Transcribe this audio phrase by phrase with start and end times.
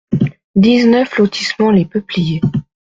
[0.55, 2.41] dix-neuf lotissement Les Peupliers